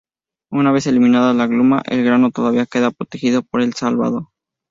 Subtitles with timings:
[0.49, 4.31] Una vez eliminada la gluma, el grano todavía queda protegido por el salvado.